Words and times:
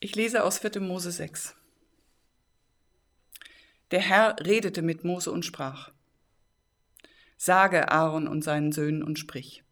Ich 0.00 0.14
lese 0.14 0.44
aus 0.44 0.58
4. 0.58 0.80
Mose 0.80 1.10
6. 1.10 1.56
Der 3.90 4.00
Herr 4.00 4.36
redete 4.38 4.80
mit 4.80 5.02
Mose 5.02 5.32
und 5.32 5.44
sprach: 5.44 5.90
Sage 7.36 7.90
Aaron 7.90 8.28
und 8.28 8.42
seinen 8.42 8.70
Söhnen 8.70 9.02
und 9.02 9.18
sprich. 9.18 9.64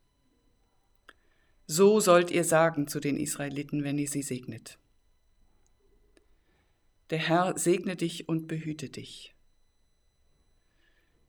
So 1.68 2.00
sollt 2.00 2.32
ihr 2.32 2.42
sagen 2.42 2.88
zu 2.88 2.98
den 2.98 3.18
Israeliten, 3.18 3.84
wenn 3.84 3.98
ihr 3.98 4.08
sie 4.08 4.22
segnet. 4.22 4.78
Der 7.10 7.18
Herr 7.18 7.56
segne 7.56 7.94
dich 7.94 8.28
und 8.28 8.48
behüte 8.48 8.88
dich. 8.88 9.32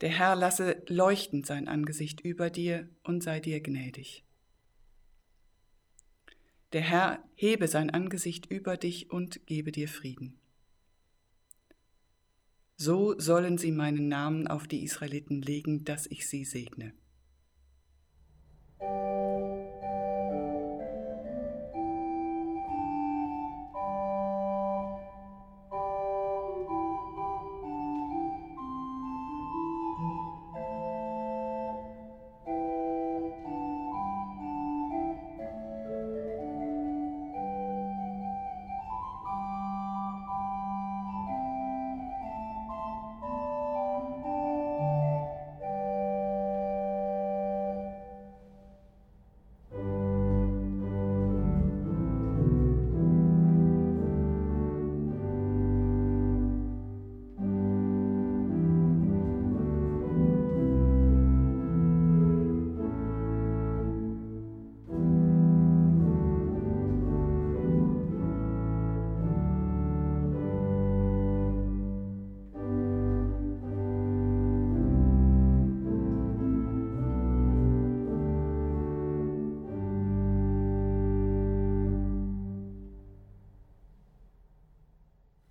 Der 0.01 0.09
Herr 0.09 0.35
lasse 0.35 0.81
leuchtend 0.87 1.45
sein 1.45 1.67
Angesicht 1.67 2.21
über 2.21 2.49
dir 2.49 2.89
und 3.03 3.21
sei 3.21 3.39
dir 3.39 3.61
gnädig. 3.61 4.26
Der 6.73 6.81
Herr 6.81 7.23
hebe 7.35 7.67
sein 7.67 7.89
Angesicht 7.89 8.47
über 8.47 8.75
dich 8.77 9.09
und 9.09 9.45
gebe 9.45 9.71
dir 9.71 9.87
Frieden. 9.87 10.39
So 12.75 13.17
sollen 13.19 13.57
sie 13.57 13.71
meinen 13.71 14.07
Namen 14.07 14.47
auf 14.47 14.67
die 14.67 14.83
Israeliten 14.83 15.41
legen, 15.41 15.83
dass 15.85 16.05
ich 16.07 16.27
sie 16.27 16.45
segne. 16.45 16.93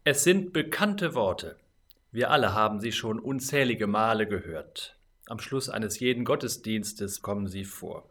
Es 0.08 0.22
sind 0.22 0.52
bekannte 0.52 1.16
Worte. 1.16 1.56
Wir 2.12 2.30
alle 2.30 2.54
haben 2.54 2.78
sie 2.78 2.92
schon 2.92 3.18
unzählige 3.18 3.88
Male 3.88 4.28
gehört. 4.28 4.96
Am 5.26 5.40
Schluss 5.40 5.68
eines 5.68 5.98
jeden 5.98 6.24
Gottesdienstes 6.24 7.22
kommen 7.22 7.48
sie 7.48 7.64
vor. 7.64 8.08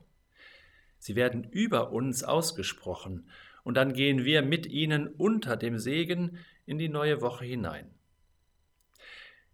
Sie 0.99 1.15
werden 1.15 1.45
über 1.45 1.93
uns 1.93 2.25
ausgesprochen, 2.25 3.29
und 3.63 3.77
dann 3.77 3.93
gehen 3.93 4.25
wir 4.25 4.41
mit 4.41 4.65
ihnen 4.65 5.07
unter 5.07 5.55
dem 5.55 5.79
Segen 5.79 6.37
in 6.65 6.77
die 6.77 6.89
neue 6.89 7.21
Woche 7.21 7.45
hinein. 7.45 7.89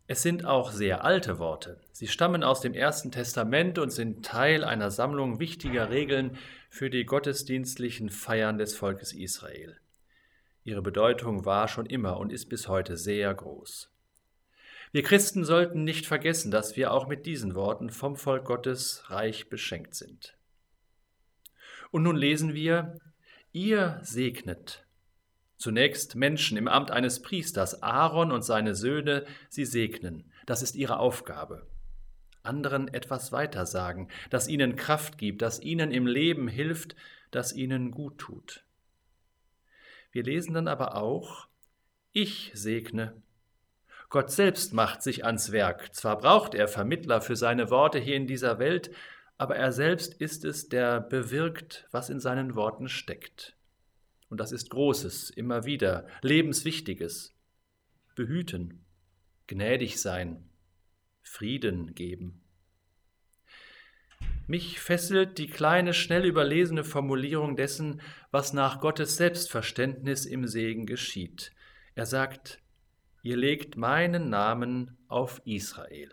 Es 0.08 0.24
sind 0.24 0.44
auch 0.44 0.72
sehr 0.72 1.06
alte 1.06 1.38
Worte. 1.38 1.80
Sie 1.92 2.08
stammen 2.08 2.44
aus 2.44 2.60
dem 2.60 2.74
Ersten 2.74 3.12
Testament 3.12 3.78
und 3.78 3.92
sind 3.92 4.26
Teil 4.26 4.64
einer 4.64 4.90
Sammlung 4.90 5.40
wichtiger 5.40 5.92
Regeln 5.92 6.40
für 6.72 6.90
die 6.90 7.06
gottesdienstlichen 7.06 8.10
Feiern 8.10 8.58
des 8.58 8.76
Volkes 8.76 9.14
Israel. 9.14 9.81
Ihre 10.64 10.82
Bedeutung 10.82 11.46
war 11.46 11.68
schon 11.68 11.86
immer 11.86 12.18
und 12.18 12.32
ist 12.32 12.50
bis 12.50 12.68
heute 12.68 12.98
sehr 12.98 13.34
groß. 13.34 13.92
Wir 14.92 15.04
Christen 15.04 15.46
sollten 15.46 15.84
nicht 15.84 16.06
vergessen, 16.06 16.52
dass 16.52 16.76
wir 16.76 16.92
auch 16.92 17.08
mit 17.08 17.26
diesen 17.26 17.56
Worten 17.56 17.90
vom 17.90 18.16
Volk 18.16 18.46
Gottes 18.46 19.10
reich 19.10 19.50
beschenkt 19.50 19.96
sind. 19.96 20.38
Und 21.92 22.04
nun 22.04 22.16
lesen 22.16 22.54
wir, 22.54 23.00
ihr 23.54 24.00
segnet. 24.04 24.86
Zunächst 25.58 26.16
Menschen 26.16 26.58
im 26.58 26.68
Amt 26.68 26.92
eines 26.92 27.22
Priesters, 27.22 27.82
Aaron 27.82 28.32
und 28.32 28.44
seine 28.44 28.76
Söhne, 28.76 29.26
sie 29.50 29.66
segnen. 29.66 30.32
Das 30.46 30.62
ist 30.62 30.76
ihre 30.76 31.00
Aufgabe. 31.00 31.68
Anderen 32.44 32.88
etwas 32.88 33.32
weiter 33.32 33.66
sagen, 33.66 34.10
das 34.30 34.48
ihnen 34.48 34.76
Kraft 34.76 35.18
gibt, 35.18 35.42
das 35.42 35.60
ihnen 35.60 35.92
im 35.92 36.08
Leben 36.08 36.48
hilft, 36.48 36.96
das 37.30 37.54
ihnen 37.54 37.92
gut 37.92 38.18
tut. 38.18 38.66
Wir 40.12 40.24
lesen 40.24 40.54
dann 40.54 40.68
aber 40.68 40.96
auch, 40.96 41.48
ich 42.12 42.52
segne. 42.54 43.22
Gott 44.10 44.30
selbst 44.30 44.74
macht 44.74 45.02
sich 45.02 45.24
ans 45.26 45.54
Werk. 45.54 45.96
Zwar 45.96 46.18
braucht 46.18 46.54
er 46.54 46.68
Vermittler 46.68 47.22
für 47.22 47.38
seine 47.38 47.70
Worte 47.70 47.98
hier 47.98 48.18
in 48.18 48.28
dieser 48.28 48.60
Welt, 48.60 48.92
aber 49.38 49.56
er 49.56 49.72
selbst 49.72 50.14
ist 50.16 50.44
es, 50.44 50.68
der 50.68 51.00
bewirkt, 51.00 51.88
was 51.92 52.10
in 52.10 52.20
seinen 52.20 52.56
Worten 52.56 52.90
steckt. 52.90 53.56
Und 54.30 54.40
das 54.40 54.52
ist 54.52 54.70
Großes, 54.70 55.30
immer 55.30 55.66
wieder, 55.66 56.08
Lebenswichtiges. 56.22 57.34
Behüten, 58.16 58.86
gnädig 59.48 60.02
sein, 60.02 60.50
Frieden 61.22 61.96
geben. 61.96 62.42
Mich 64.52 64.82
fesselt 64.82 65.38
die 65.38 65.48
kleine, 65.48 65.94
schnell 65.94 66.26
überlesene 66.26 66.84
Formulierung 66.84 67.56
dessen, 67.56 68.02
was 68.32 68.52
nach 68.52 68.82
Gottes 68.82 69.16
Selbstverständnis 69.16 70.26
im 70.26 70.46
Segen 70.46 70.86
geschieht. 70.86 71.54
Er 71.96 72.06
sagt, 72.06 72.60
ihr 73.24 73.38
legt 73.38 73.78
meinen 73.78 74.30
Namen 74.30 74.98
auf 75.08 75.42
Israel. 75.46 76.12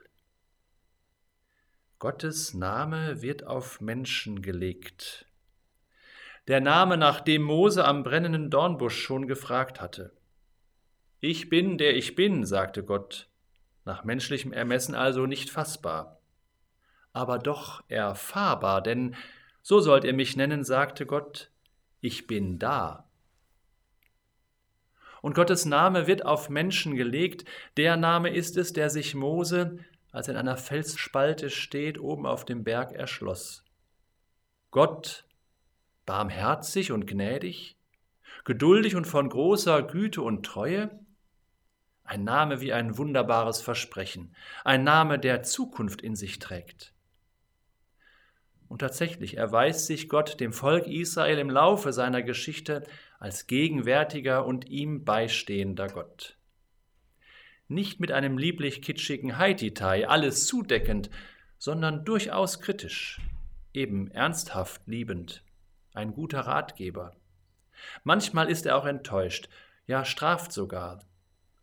Gottes 1.99 2.55
Name 2.55 3.23
wird 3.23 3.45
auf 3.45 3.81
Menschen 3.81 4.41
gelegt. 4.41 5.27
Der 6.47 6.61
Name, 6.61 6.97
nach 6.97 7.21
dem 7.21 7.43
Mose 7.43 7.85
am 7.85 8.05
brennenden 8.05 8.51
Dornbusch 8.51 9.01
schon 9.03 9.27
gefragt 9.27 9.81
hatte. 9.81 10.17
Ich 11.19 11.49
bin, 11.49 11.77
der 11.77 11.97
ich 11.97 12.15
bin, 12.15 12.45
sagte 12.45 12.85
Gott, 12.85 13.29
nach 13.85 14.05
menschlichem 14.05 14.53
Ermessen 14.53 14.95
also 14.95 15.27
nicht 15.27 15.51
fassbar 15.51 16.18
aber 17.19 17.39
doch 17.39 17.83
erfahrbar, 17.89 18.81
denn 18.83 19.17
so 19.63 19.81
sollt 19.81 20.05
ihr 20.05 20.15
mich 20.15 20.37
nennen, 20.37 20.65
sagte 20.65 21.05
Gott, 21.05 21.51
ich 22.01 22.27
bin 22.27 22.59
da. 22.59 23.09
Und 25.21 25.35
Gottes 25.35 25.65
Name 25.65 26.07
wird 26.07 26.25
auf 26.25 26.49
Menschen 26.49 26.95
gelegt, 26.95 27.45
der 27.77 27.97
Name 27.97 28.31
ist 28.31 28.57
es, 28.57 28.73
der 28.73 28.89
sich 28.89 29.17
Mose, 29.17 29.79
als 30.13 30.29
er 30.29 30.35
in 30.35 30.41
einer 30.41 30.57
Felsspalte 30.57 31.51
steht, 31.51 31.99
oben 31.99 32.25
auf 32.25 32.45
dem 32.45 32.63
Berg 32.63 32.93
erschloss. 32.93 33.65
Gott, 34.71 35.25
barmherzig 36.07 36.93
und 36.93 37.07
gnädig, 37.07 37.77
geduldig 38.45 38.95
und 38.95 39.07
von 39.07 39.29
großer 39.29 39.83
Güte 39.83 40.23
und 40.23 40.47
Treue, 40.47 40.99
ein 42.05 42.25
Name 42.25 42.63
wie 42.63 42.73
ein 42.73 42.97
wunderbares 42.97 43.61
Versprechen, 43.61 44.35
ein 44.65 44.85
Name, 44.85 45.19
der 45.19 45.43
Zukunft 45.43 46.01
in 46.01 46.17
sich 46.17 46.39
trägt. 46.39 46.95
Und 48.69 48.81
tatsächlich 48.81 49.37
erweist 49.37 49.87
sich 49.87 50.09
Gott 50.09 50.41
dem 50.41 50.53
Volk 50.53 50.87
Israel 50.87 51.39
im 51.39 51.51
Laufe 51.51 51.93
seiner 51.93 52.23
Geschichte 52.23 52.85
als 53.19 53.47
gegenwärtiger 53.47 54.45
und 54.45 54.69
ihm 54.69 55.05
beistehender 55.05 55.89
Gott. 55.89 56.37
Nicht 57.67 58.01
mit 58.01 58.13
einem 58.13 58.39
lieblich 58.39 58.83
kitschigen 58.83 59.39
Haititai, 59.39 60.07
alles 60.07 60.47
zudeckend, 60.47 61.11
sondern 61.59 62.05
durchaus 62.05 62.61
kritisch, 62.61 63.21
eben 63.75 64.11
ernsthaft 64.11 64.83
liebend, 64.87 65.43
ein 65.95 66.13
guter 66.13 66.41
Ratgeber. 66.41 67.17
Manchmal 68.05 68.51
ist 68.51 68.67
er 68.67 68.77
auch 68.77 68.87
enttäuscht, 68.87 69.49
ja 69.87 70.05
straft 70.05 70.53
sogar, 70.53 71.01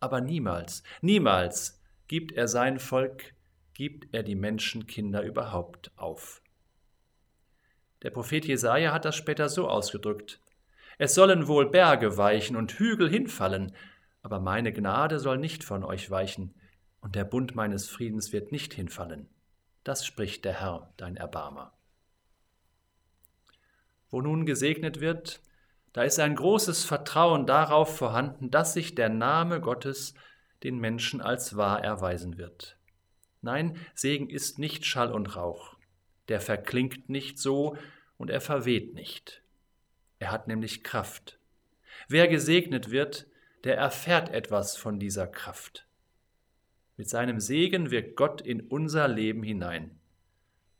aber 0.00 0.20
niemals, 0.20 0.82
niemals 1.00 1.80
gibt 2.08 2.32
er 2.32 2.48
sein 2.48 2.78
Volk, 2.78 3.34
gibt 3.74 4.14
er 4.14 4.22
die 4.22 4.34
Menschenkinder 4.34 5.22
überhaupt 5.22 5.90
auf. 5.96 6.42
Der 8.06 8.12
Prophet 8.12 8.44
Jesaja 8.44 8.92
hat 8.92 9.04
das 9.04 9.16
später 9.16 9.48
so 9.48 9.68
ausgedrückt: 9.68 10.40
Es 10.96 11.16
sollen 11.16 11.48
wohl 11.48 11.68
Berge 11.68 12.16
weichen 12.16 12.54
und 12.54 12.70
Hügel 12.70 13.10
hinfallen, 13.10 13.74
aber 14.22 14.38
meine 14.38 14.72
Gnade 14.72 15.18
soll 15.18 15.38
nicht 15.38 15.64
von 15.64 15.82
euch 15.82 16.08
weichen, 16.08 16.54
und 17.00 17.16
der 17.16 17.24
Bund 17.24 17.56
meines 17.56 17.88
Friedens 17.88 18.32
wird 18.32 18.52
nicht 18.52 18.72
hinfallen. 18.72 19.28
Das 19.82 20.06
spricht 20.06 20.44
der 20.44 20.60
Herr, 20.60 20.94
dein 20.96 21.16
Erbarmer. 21.16 21.72
Wo 24.08 24.20
nun 24.20 24.46
gesegnet 24.46 25.00
wird, 25.00 25.40
Da 25.92 26.04
ist 26.04 26.20
ein 26.20 26.36
großes 26.36 26.84
Vertrauen 26.84 27.44
darauf 27.44 27.96
vorhanden, 27.96 28.52
dass 28.52 28.72
sich 28.72 28.94
der 28.94 29.08
Name 29.08 29.60
Gottes 29.60 30.14
den 30.62 30.78
Menschen 30.78 31.20
als 31.20 31.56
wahr 31.56 31.82
erweisen 31.82 32.38
wird. 32.38 32.78
Nein, 33.42 33.76
Segen 33.96 34.30
ist 34.30 34.60
nicht 34.60 34.86
Schall 34.86 35.10
und 35.10 35.34
Rauch. 35.34 35.74
Der 36.28 36.40
verklingt 36.40 37.08
nicht 37.08 37.40
so 37.40 37.76
und 38.18 38.30
er 38.30 38.40
verweht 38.40 38.94
nicht. 38.94 39.42
Er 40.18 40.30
hat 40.30 40.48
nämlich 40.48 40.82
Kraft. 40.82 41.38
Wer 42.08 42.28
gesegnet 42.28 42.90
wird, 42.90 43.26
der 43.64 43.76
erfährt 43.76 44.28
etwas 44.30 44.76
von 44.76 44.98
dieser 44.98 45.26
Kraft. 45.26 45.86
Mit 46.96 47.08
seinem 47.08 47.40
Segen 47.40 47.90
wirkt 47.90 48.16
Gott 48.16 48.40
in 48.40 48.60
unser 48.60 49.08
Leben 49.08 49.42
hinein. 49.42 49.98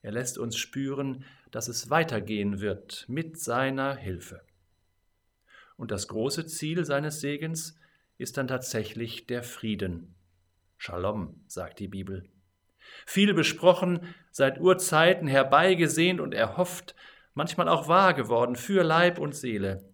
Er 0.02 0.12
lässt 0.12 0.38
uns 0.38 0.56
spüren, 0.56 1.24
dass 1.50 1.68
es 1.68 1.90
weitergehen 1.90 2.60
wird 2.60 3.04
mit 3.08 3.38
seiner 3.38 3.96
Hilfe. 3.96 4.42
Und 5.76 5.90
das 5.90 6.08
große 6.08 6.46
Ziel 6.46 6.84
seines 6.84 7.20
Segens 7.20 7.78
ist 8.18 8.36
dann 8.36 8.48
tatsächlich 8.48 9.26
der 9.26 9.42
Frieden. 9.42 10.14
Shalom, 10.78 11.40
sagt 11.48 11.80
die 11.80 11.88
Bibel. 11.88 12.24
Viel 13.04 13.34
besprochen, 13.34 14.14
seit 14.30 14.60
Urzeiten 14.60 15.28
herbeigesehnt 15.28 16.20
und 16.20 16.34
erhofft, 16.34 16.94
manchmal 17.36 17.68
auch 17.68 17.86
wahr 17.86 18.14
geworden 18.14 18.56
für 18.56 18.82
Leib 18.82 19.18
und 19.18 19.36
Seele, 19.36 19.84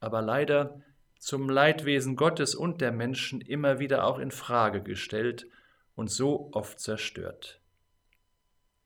aber 0.00 0.20
leider 0.20 0.82
zum 1.18 1.48
Leidwesen 1.48 2.16
Gottes 2.16 2.54
und 2.54 2.80
der 2.80 2.92
Menschen 2.92 3.40
immer 3.40 3.78
wieder 3.78 4.04
auch 4.04 4.18
in 4.18 4.30
Frage 4.30 4.82
gestellt 4.82 5.46
und 5.94 6.10
so 6.10 6.50
oft 6.52 6.80
zerstört. 6.80 7.60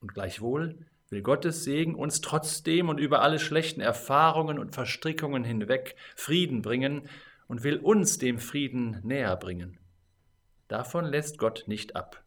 Und 0.01 0.13
gleichwohl 0.13 0.87
will 1.09 1.23
Gottes 1.23 1.65
Segen 1.65 1.95
uns 1.95 2.21
trotzdem 2.21 2.89
und 2.89 2.99
über 2.99 3.23
alle 3.23 3.39
schlechten 3.39 3.81
Erfahrungen 3.81 4.59
und 4.59 4.75
Verstrickungen 4.75 5.45
hinweg 5.45 5.97
Frieden 6.15 6.61
bringen 6.61 7.09
und 7.47 7.63
will 7.63 7.79
uns 7.79 8.19
dem 8.19 8.39
Frieden 8.39 9.01
näher 9.03 9.37
bringen. 9.37 9.79
Davon 10.69 11.05
lässt 11.05 11.39
Gott 11.39 11.65
nicht 11.67 11.97
ab. 11.97 12.23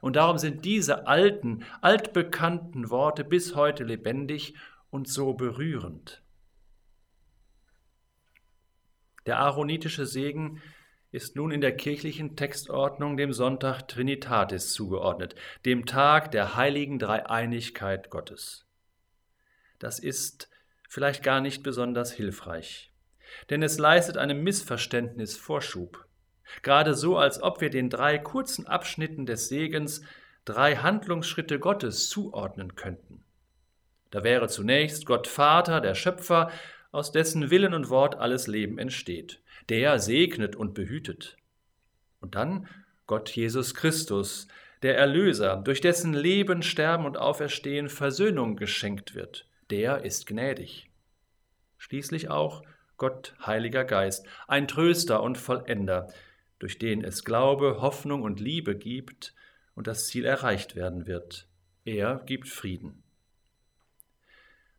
Und 0.00 0.16
darum 0.16 0.38
sind 0.38 0.64
diese 0.64 1.06
alten, 1.06 1.64
altbekannten 1.80 2.90
Worte 2.90 3.24
bis 3.24 3.54
heute 3.54 3.84
lebendig 3.84 4.54
und 4.92 5.08
so 5.08 5.32
berührend. 5.32 6.22
Der 9.24 9.38
aaronitische 9.38 10.04
Segen 10.04 10.60
ist 11.12 11.34
nun 11.34 11.50
in 11.50 11.62
der 11.62 11.74
kirchlichen 11.74 12.36
Textordnung 12.36 13.16
dem 13.16 13.32
Sonntag 13.32 13.88
Trinitatis 13.88 14.72
zugeordnet, 14.74 15.34
dem 15.64 15.86
Tag 15.86 16.30
der 16.30 16.56
heiligen 16.56 16.98
Dreieinigkeit 16.98 18.10
Gottes. 18.10 18.66
Das 19.78 19.98
ist 19.98 20.50
vielleicht 20.88 21.22
gar 21.22 21.40
nicht 21.40 21.62
besonders 21.62 22.12
hilfreich, 22.12 22.92
denn 23.48 23.62
es 23.62 23.78
leistet 23.78 24.18
einem 24.18 24.42
Missverständnis 24.42 25.36
Vorschub. 25.36 26.06
Gerade 26.60 26.94
so, 26.94 27.16
als 27.16 27.42
ob 27.42 27.62
wir 27.62 27.70
den 27.70 27.88
drei 27.88 28.18
kurzen 28.18 28.66
Abschnitten 28.66 29.24
des 29.24 29.48
Segens 29.48 30.02
drei 30.44 30.76
Handlungsschritte 30.76 31.58
Gottes 31.58 32.10
zuordnen 32.10 32.74
könnten. 32.74 33.24
Da 34.12 34.22
wäre 34.22 34.46
zunächst 34.48 35.06
Gott 35.06 35.26
Vater, 35.26 35.80
der 35.80 35.94
Schöpfer, 35.94 36.50
aus 36.92 37.12
dessen 37.12 37.50
Willen 37.50 37.72
und 37.72 37.88
Wort 37.88 38.14
alles 38.16 38.46
Leben 38.46 38.78
entsteht. 38.78 39.40
Der 39.70 39.98
segnet 39.98 40.54
und 40.54 40.74
behütet. 40.74 41.38
Und 42.20 42.34
dann 42.34 42.68
Gott 43.06 43.30
Jesus 43.30 43.74
Christus, 43.74 44.48
der 44.82 44.98
Erlöser, 44.98 45.56
durch 45.56 45.80
dessen 45.80 46.12
Leben, 46.12 46.62
Sterben 46.62 47.06
und 47.06 47.16
Auferstehen 47.16 47.88
Versöhnung 47.88 48.56
geschenkt 48.56 49.14
wird. 49.14 49.48
Der 49.70 50.04
ist 50.04 50.26
gnädig. 50.26 50.90
Schließlich 51.78 52.28
auch 52.28 52.62
Gott 52.98 53.34
Heiliger 53.44 53.84
Geist, 53.84 54.26
ein 54.46 54.68
Tröster 54.68 55.22
und 55.22 55.38
Vollender, 55.38 56.12
durch 56.58 56.78
den 56.78 57.02
es 57.02 57.24
Glaube, 57.24 57.80
Hoffnung 57.80 58.22
und 58.22 58.40
Liebe 58.40 58.76
gibt 58.76 59.34
und 59.74 59.86
das 59.86 60.06
Ziel 60.06 60.26
erreicht 60.26 60.76
werden 60.76 61.06
wird. 61.06 61.48
Er 61.84 62.22
gibt 62.26 62.48
Frieden. 62.48 63.02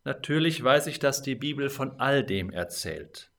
Natürlich 0.04 0.62
weiß 0.62 0.86
ich, 0.86 0.98
dass 0.98 1.22
die 1.22 1.34
Bibel 1.34 1.70
von 1.70 1.98
all 1.98 2.22
dem 2.22 2.50
erzählt. 2.50 3.30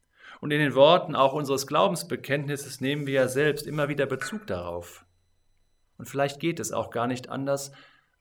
Und 0.41 0.51
in 0.51 0.59
den 0.59 0.75
Worten 0.75 1.15
auch 1.15 1.33
unseres 1.33 1.67
Glaubensbekenntnisses 1.67 2.81
nehmen 2.81 3.07
wir 3.07 3.13
ja 3.13 3.27
selbst 3.27 3.67
immer 3.67 3.87
wieder 3.87 4.05
Bezug 4.05 4.47
darauf. 4.47 5.05
Und 5.97 6.09
vielleicht 6.09 6.39
geht 6.39 6.59
es 6.59 6.71
auch 6.71 6.89
gar 6.89 7.07
nicht 7.07 7.29
anders, 7.29 7.71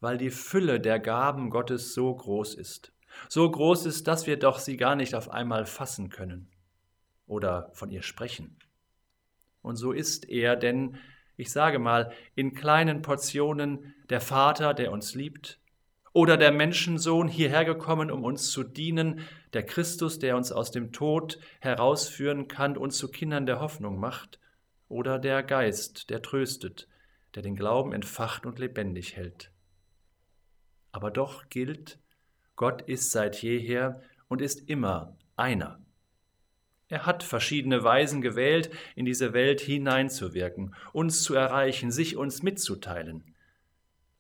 weil 0.01 0.19
die 0.19 0.31
Fülle 0.31 0.81
der 0.81 1.01
Gaben 1.01 1.51
Gottes 1.51 1.95
so 1.95 2.15
groß 2.15 2.55
ist. 2.55 2.93
So 3.29 3.51
groß 3.51 3.87
ist, 3.87 4.07
dass 4.07 4.27
wir 4.27 4.39
doch 4.39 4.59
sie 4.59 4.77
gar 4.77 4.97
nicht 4.97 5.15
auf 5.15 5.31
einmal 5.31 5.67
fassen 5.67 6.11
können 6.11 6.51
oder 7.27 7.71
von 7.73 7.91
ihr 7.91 8.03
sprechen. 8.03 8.59
Und 9.63 9.77
so 9.77 9.93
ist 9.93 10.29
er, 10.29 10.57
denn 10.57 10.99
ich 11.37 11.51
sage 11.51 11.79
mal, 11.79 12.13
in 12.35 12.55
kleinen 12.55 13.03
Portionen 13.03 13.95
der 14.11 14.21
Vater, 14.21 14.75
der 14.75 14.93
uns 14.93 15.15
liebt, 15.15 15.59
oder 16.15 16.37
der 16.37 16.53
Menschensohn 16.53 17.27
hierher 17.27 17.65
gekommen, 17.65 18.11
um 18.11 18.23
uns 18.23 18.53
zu 18.53 18.63
dienen, 18.63 19.21
der 19.53 19.65
Christus, 19.65 20.21
der 20.21 20.37
uns 20.37 20.53
aus 20.53 20.71
dem 20.71 20.93
Tod 20.93 21.41
herausführen 21.59 22.47
kann 22.47 22.77
und 22.77 22.93
zu 22.93 23.11
Kindern 23.11 23.47
der 23.47 23.61
Hoffnung 23.61 23.99
macht, 23.99 24.39
oder 24.89 25.19
der 25.19 25.43
Geist, 25.43 26.11
der 26.11 26.23
tröstet, 26.23 26.89
der 27.35 27.43
den 27.43 27.57
Glauben 27.57 27.93
entfacht 27.93 28.47
und 28.47 28.61
lebendig 28.61 29.17
hält. 29.17 29.51
Aber 30.93 31.11
doch 31.11 31.49
gilt, 31.49 31.99
Gott 32.55 32.83
ist 32.83 33.11
seit 33.11 33.43
jeher 33.43 34.01
und 34.29 34.41
ist 34.41 34.69
immer 34.71 35.17
einer. 35.35 35.81
Er 36.87 37.07
hat 37.07 37.25
verschiedene 37.25 37.83
Weisen 37.83 38.21
gewählt, 38.21 38.71
in 38.95 39.05
diese 39.05 39.33
Welt 39.33 39.61
hineinzuwirken, 39.61 40.77
uns 40.93 41.25
zu 41.25 41.35
erreichen, 41.35 41.91
sich 41.91 42.17
uns 42.17 42.45
mitzuteilen. 42.45 43.35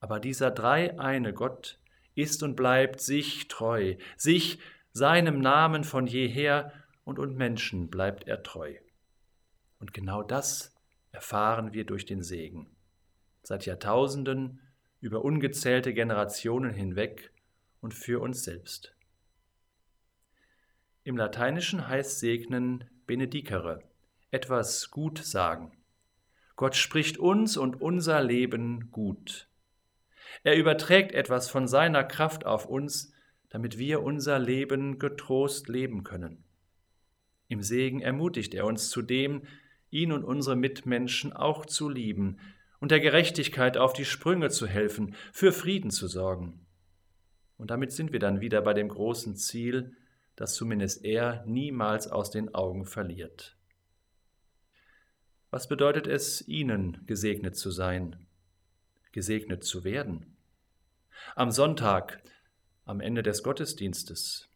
Aber 0.00 0.19
dieser 0.19 0.50
dreieine 0.50 1.32
Gott 1.32 1.79
ist 2.14 2.43
und 2.43 2.56
bleibt 2.56 3.00
sich 3.00 3.49
treu, 3.49 3.96
sich 4.16 4.58
seinem 4.93 5.40
Namen 5.40 5.84
von 5.84 6.06
jeher 6.06 6.72
und 7.05 7.19
und 7.19 7.37
Menschen 7.37 7.88
bleibt 7.88 8.26
er 8.26 8.43
treu. 8.43 8.75
Und 9.78 9.93
genau 9.93 10.22
das 10.22 10.75
erfahren 11.12 11.72
wir 11.72 11.84
durch 11.84 12.06
den 12.06 12.22
Segen. 12.22 12.69
Seit 13.43 13.66
Jahrtausenden, 13.66 14.61
über 15.00 15.22
ungezählte 15.22 15.93
Generationen 15.93 16.72
hinweg 16.72 17.31
und 17.81 17.93
für 17.93 18.20
uns 18.20 18.44
selbst. 18.44 18.94
Im 21.02 21.19
Lateinischen 21.19 21.87
heißt 21.87 22.19
segnen 22.19 22.84
benedicere, 23.06 23.82
etwas 24.31 24.90
gut 24.90 25.19
sagen. 25.19 25.72
Gott 26.56 26.76
spricht 26.76 27.18
uns 27.18 27.59
und 27.59 27.83
unser 27.83 28.23
Leben 28.23 28.90
gut. 28.90 29.49
Er 30.43 30.57
überträgt 30.57 31.12
etwas 31.12 31.49
von 31.49 31.69
seiner 31.69 32.05
Kraft 32.05 32.45
auf 32.47 32.67
uns, 32.67 33.12
damit 33.50 33.79
wir 33.79 34.03
unser 34.03 34.38
Leben 34.38 34.99
getrost 34.99 35.69
leben 35.69 36.03
können. 36.03 36.45
Im 37.49 37.62
Segen 37.62 38.00
ermutigt 38.00 38.55
er 38.55 38.67
uns 38.67 38.91
zudem, 38.91 39.43
ihn 39.91 40.11
und 40.11 40.25
unsere 40.25 40.57
Mitmenschen 40.57 41.33
auch 41.33 41.67
zu 41.67 41.88
lieben 41.88 42.38
und 42.81 42.91
der 42.91 43.00
Gerechtigkeit 43.00 43.76
auf 43.76 43.93
die 43.93 44.05
Sprünge 44.05 44.50
zu 44.50 44.67
helfen, 44.67 45.14
für 45.33 45.53
Frieden 45.53 45.91
zu 45.91 46.09
sorgen. 46.09 46.67
Und 47.57 47.71
damit 47.71 47.93
sind 47.93 48.12
wir 48.12 48.19
dann 48.19 48.41
wieder 48.41 48.61
bei 48.61 48.75
dem 48.75 48.88
großen 48.88 49.37
Ziel, 49.37 49.97
das 50.37 50.55
zumindest 50.55 51.05
er 51.05 51.45
niemals 51.47 52.09
aus 52.09 52.31
den 52.31 52.55
Augen 52.55 52.85
verliert. 52.85 53.57
Was 55.50 55.69
bedeutet 55.69 56.09
es, 56.09 56.47
Ihnen 56.49 57.07
gesegnet 57.07 57.55
zu 57.55 57.71
sein, 57.71 58.26
gesegnet 59.14 59.62
zu 59.62 59.85
werden? 59.85 60.37
Am 61.37 61.52
Sonntag, 61.52 62.21
am 62.85 63.00
Ende 63.00 63.23
des 63.23 63.44
Gottesdienstes, 63.44 64.50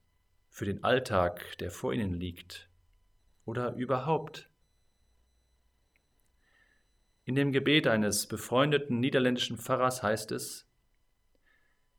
für 0.51 0.65
den 0.65 0.83
Alltag, 0.83 1.57
der 1.59 1.71
vor 1.71 1.93
Ihnen 1.93 2.13
liegt, 2.13 2.69
oder 3.45 3.75
überhaupt? 3.75 4.51
In 7.25 7.37
dem 7.37 7.53
Gebet 7.53 7.87
eines 7.87 8.27
befreundeten 8.27 8.99
niederländischen 8.99 9.59
Pfarrers 9.59 10.03
heißt 10.03 10.33
es, 10.33 10.69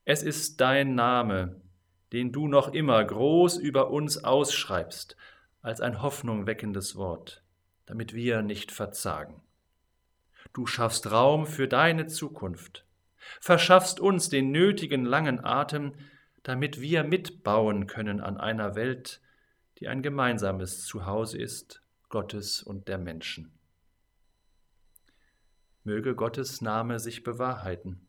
Es 0.03 0.21
ist 0.21 0.59
dein 0.59 0.95
Name, 0.95 1.61
den 2.11 2.33
du 2.33 2.49
noch 2.49 2.73
immer 2.73 3.01
groß 3.05 3.55
über 3.55 3.89
uns 3.89 4.21
ausschreibst, 4.21 5.15
als 5.61 5.79
ein 5.79 6.01
Hoffnung 6.01 6.45
weckendes 6.45 6.97
Wort, 6.97 7.41
damit 7.85 8.13
wir 8.13 8.41
nicht 8.41 8.73
verzagen. 8.73 9.41
Du 10.53 10.65
schaffst 10.65 11.11
Raum 11.11 11.45
für 11.45 11.67
deine 11.67 12.07
Zukunft, 12.07 12.85
verschaffst 13.39 13.99
uns 13.99 14.29
den 14.29 14.51
nötigen 14.51 15.05
langen 15.05 15.43
Atem, 15.43 15.93
damit 16.43 16.81
wir 16.81 17.03
mitbauen 17.03 17.87
können 17.87 18.21
an 18.21 18.37
einer 18.37 18.75
Welt, 18.75 19.21
die 19.79 19.87
ein 19.87 20.01
gemeinsames 20.01 20.85
Zuhause 20.85 21.37
ist, 21.37 21.81
Gottes 22.09 22.63
und 22.63 22.87
der 22.87 22.97
Menschen. 22.97 23.51
Möge 25.83 26.15
Gottes 26.15 26.61
Name 26.61 26.99
sich 26.99 27.23
bewahrheiten, 27.23 28.07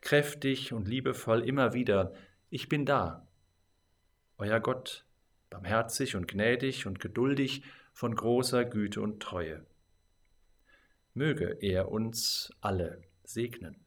kräftig 0.00 0.72
und 0.72 0.88
liebevoll 0.88 1.42
immer 1.42 1.74
wieder, 1.74 2.14
ich 2.48 2.68
bin 2.68 2.86
da, 2.86 3.26
euer 4.38 4.60
Gott, 4.60 5.04
barmherzig 5.50 6.16
und 6.16 6.28
gnädig 6.28 6.86
und 6.86 7.00
geduldig, 7.00 7.62
von 7.92 8.14
großer 8.14 8.64
Güte 8.64 9.00
und 9.00 9.20
Treue. 9.20 9.64
Möge 11.14 11.58
er 11.60 11.90
uns 11.90 12.52
alle 12.60 13.02
segnen. 13.24 13.84